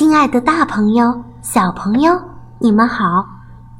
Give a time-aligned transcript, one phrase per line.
[0.00, 2.18] 亲爱的，大朋友、小朋友，
[2.58, 3.28] 你们好！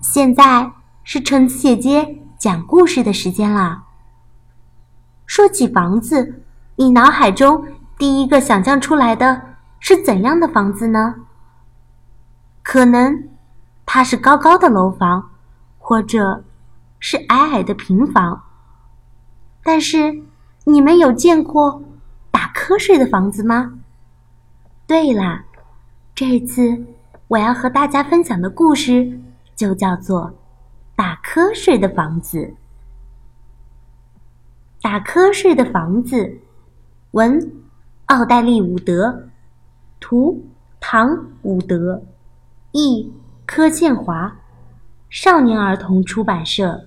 [0.02, 0.70] 现在
[1.02, 3.84] 是橙子姐姐讲故事的时间啦。
[5.24, 6.44] 说起房子，
[6.76, 9.40] 你脑海中第一个想象出来的
[9.78, 11.14] 是怎样的房子呢？
[12.62, 13.30] 可能
[13.86, 15.30] 它是高高的楼房，
[15.78, 16.44] 或者
[16.98, 18.42] 是矮矮的平房。
[19.62, 20.22] 但是，
[20.64, 21.82] 你们有见过
[22.30, 23.72] 打瞌睡的房子吗？
[24.86, 25.44] 对啦。
[26.20, 26.84] 这次
[27.28, 29.18] 我要和大家分享的故事
[29.56, 30.26] 就叫做
[30.94, 32.36] 《打瞌睡的房子》。
[34.82, 36.40] 打瞌睡的房子，
[37.12, 37.50] 文
[38.04, 39.30] 奥黛丽·伍德，
[39.98, 40.44] 图
[40.78, 41.08] 唐·
[41.40, 42.02] 伍德，
[42.72, 43.10] 译
[43.46, 44.36] 柯倩华，
[45.08, 46.86] 少年儿童出版社。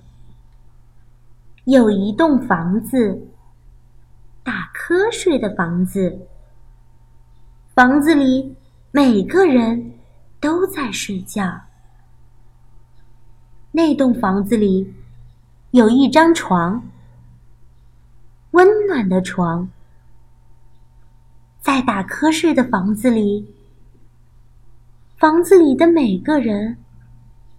[1.64, 3.26] 有一栋房子，
[4.44, 6.20] 打瞌睡的房子，
[7.74, 8.54] 房子里。
[8.96, 9.92] 每个人
[10.38, 11.62] 都在睡觉。
[13.72, 14.94] 那栋房子里
[15.72, 16.80] 有一张床，
[18.52, 19.68] 温暖的床。
[21.60, 23.52] 在打瞌睡的房子里，
[25.16, 26.78] 房子里的每个人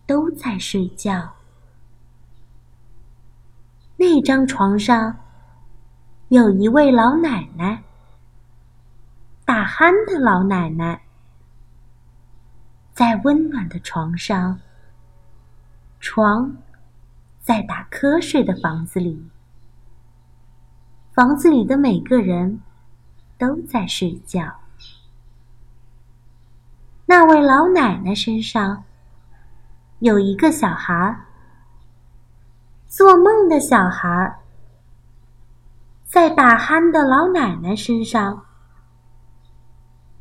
[0.08, 1.34] 都在睡觉。
[3.98, 5.18] 那张床上
[6.30, 7.84] 有一位老奶奶，
[9.44, 11.02] 打鼾的老奶奶。
[12.96, 14.58] 在温暖的床上，
[16.00, 16.56] 床
[17.42, 19.30] 在打瞌睡的房子里，
[21.14, 22.62] 房子里的每个人
[23.38, 24.62] 都在睡觉。
[27.06, 28.86] 那位老奶奶身上
[30.00, 31.26] 有一个小孩儿，
[32.88, 34.40] 做梦的小孩儿，
[36.06, 38.46] 在打鼾的老奶奶身上，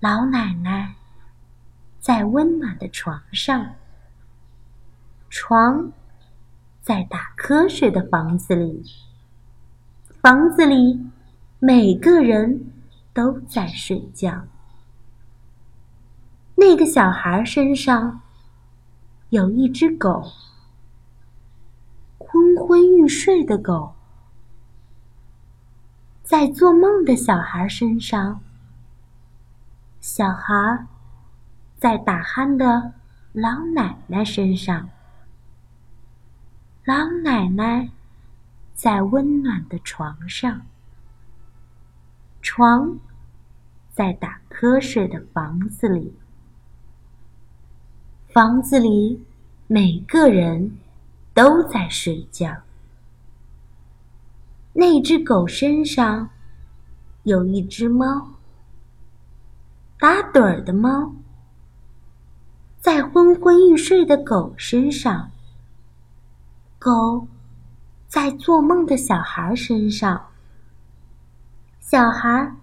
[0.00, 0.97] 老奶奶。
[2.05, 3.77] 在温暖的床上，
[5.31, 5.91] 床
[6.83, 8.85] 在打瞌睡的房子里，
[10.20, 11.01] 房子里
[11.59, 12.70] 每个人
[13.14, 14.45] 都在睡觉。
[16.57, 18.20] 那个小孩身上
[19.31, 20.31] 有一只狗，
[22.19, 23.95] 昏昏欲睡的狗，
[26.23, 28.43] 在做梦的小孩身上，
[30.03, 30.87] 小孩。
[31.84, 32.95] 在打鼾的
[33.34, 34.89] 老奶奶身上，
[36.86, 37.90] 老奶奶
[38.72, 40.62] 在温暖的床上，
[42.40, 42.98] 床
[43.92, 46.17] 在打瞌睡的房子里，
[48.33, 49.22] 房子里
[49.66, 50.78] 每个人
[51.34, 52.62] 都在睡觉。
[54.72, 56.30] 那只狗身上
[57.24, 58.27] 有一只猫，
[59.98, 61.14] 打盹儿的猫。
[62.84, 65.30] 在昏昏欲睡的狗身上，
[66.78, 67.27] 狗
[68.06, 70.27] 在做梦的小孩身上，
[71.80, 72.55] 小孩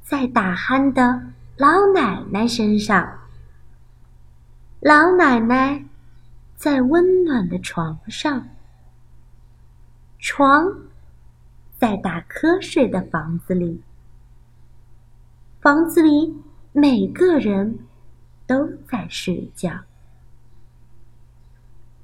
[0.00, 1.20] 在打鼾的
[1.56, 3.18] 老奶奶身上，
[4.78, 5.84] 老奶奶
[6.54, 8.46] 在温暖的床上，
[10.20, 10.72] 床
[11.76, 13.82] 在打瞌睡的房子里，
[15.60, 17.76] 房子里每个人。
[18.46, 19.70] 都在睡觉。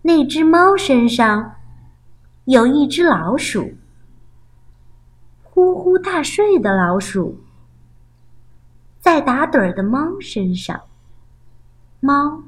[0.03, 1.57] 那只猫身上
[2.47, 3.75] 有一只老鼠，
[5.43, 7.39] 呼呼大睡的老鼠，
[9.01, 10.81] 在打盹儿的猫身上，
[12.01, 12.43] 猫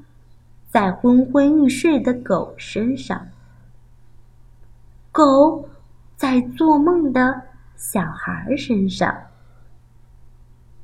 [0.71, 3.29] 在昏昏欲睡的狗身上，
[5.13, 5.69] 狗
[6.17, 7.43] 在做梦的
[7.77, 9.15] 小孩身上，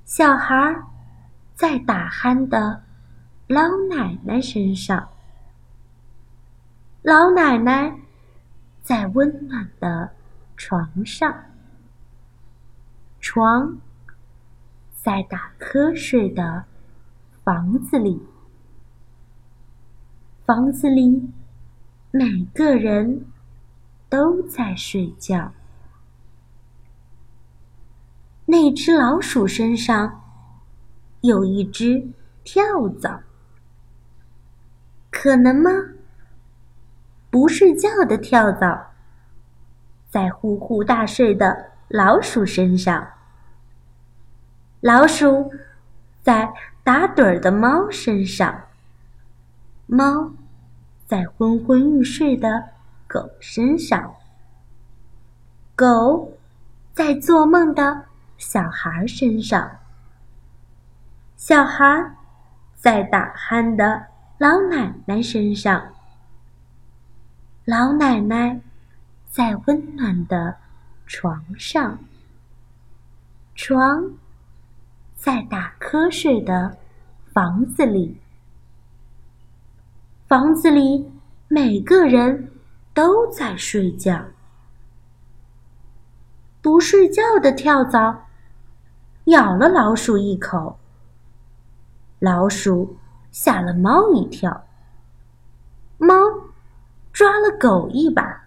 [0.05, 0.83] 小孩
[1.55, 2.83] 在打鼾的。
[3.49, 5.09] 老奶奶身上，
[7.01, 7.99] 老奶奶
[8.83, 10.11] 在温暖的
[10.55, 11.35] 床上，
[13.21, 13.79] 床
[14.93, 16.67] 在打瞌睡的
[17.43, 18.21] 房子里，
[20.45, 21.31] 房子里
[22.11, 23.25] 每个人
[24.11, 25.55] 都在睡觉。
[28.45, 30.23] 那只老鼠身上
[31.23, 32.11] 有一只
[32.45, 33.23] 跳蚤。
[35.21, 35.71] 可能吗？
[37.29, 38.93] 不睡觉的跳蚤，
[40.09, 43.03] 在呼呼大睡的老鼠身上；
[44.81, 45.53] 老鼠
[46.23, 46.55] 在
[46.85, 48.69] 打盹儿的猫身上；
[49.87, 50.31] 猫
[51.05, 52.69] 在昏昏欲睡的
[53.09, 54.15] 狗身上；
[55.75, 56.33] 狗
[56.95, 58.05] 在做梦的
[58.37, 59.81] 小孩身上；
[61.37, 62.15] 小孩
[62.77, 64.07] 在打鼾的
[64.39, 65.95] 老奶奶身上。
[67.65, 68.61] 老奶奶
[69.29, 70.57] 在温暖的
[71.07, 71.99] 床上，
[73.57, 74.13] 床
[75.17, 76.79] 在打瞌睡的
[77.33, 78.17] 房子里，
[80.29, 81.11] 房子里
[81.49, 82.53] 每个人
[82.95, 84.25] 都在睡觉。
[86.63, 88.27] 不睡觉的跳蚤
[89.25, 90.79] 咬了老鼠一口，
[92.21, 92.97] 老鼠
[93.41, 94.67] 吓了猫一跳，
[95.97, 96.13] 猫。
[97.13, 98.43] 抓了狗一把，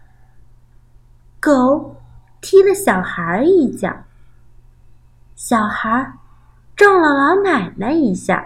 [1.42, 1.98] 狗
[2.40, 3.94] 踢了小孩一脚，
[5.36, 6.14] 小孩
[6.76, 8.46] 撞了老奶奶一下，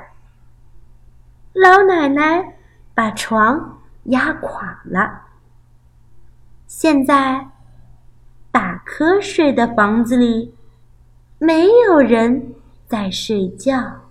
[1.53, 2.57] 老奶奶
[2.95, 5.21] 把床压垮了。
[6.65, 7.49] 现在
[8.51, 10.55] 打瞌睡的房子里
[11.37, 12.55] 没有人
[12.87, 14.04] 在睡觉。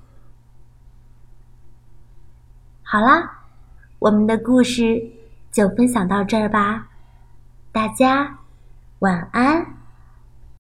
[2.85, 3.43] 好啦，
[3.99, 5.11] 我们的故事。
[5.55, 6.89] 就分享到这儿吧，
[7.71, 8.39] 大家
[8.99, 9.65] 晚安。